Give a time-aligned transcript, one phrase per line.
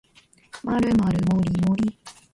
[0.63, 1.95] まるまるもりもり